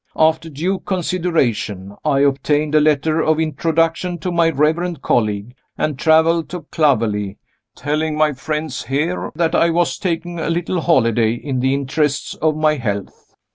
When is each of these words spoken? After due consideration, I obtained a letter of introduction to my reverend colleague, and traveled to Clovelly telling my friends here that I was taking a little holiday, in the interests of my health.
After 0.15 0.49
due 0.49 0.79
consideration, 0.79 1.95
I 2.03 2.21
obtained 2.21 2.73
a 2.73 2.79
letter 2.81 3.21
of 3.21 3.39
introduction 3.39 4.17
to 4.21 4.31
my 4.31 4.49
reverend 4.49 5.03
colleague, 5.03 5.53
and 5.77 5.99
traveled 5.99 6.49
to 6.49 6.61
Clovelly 6.71 7.37
telling 7.75 8.17
my 8.17 8.33
friends 8.33 8.85
here 8.85 9.31
that 9.35 9.53
I 9.53 9.69
was 9.69 9.99
taking 9.99 10.39
a 10.39 10.49
little 10.49 10.81
holiday, 10.81 11.33
in 11.35 11.59
the 11.59 11.75
interests 11.75 12.33
of 12.33 12.55
my 12.57 12.77
health. 12.77 13.35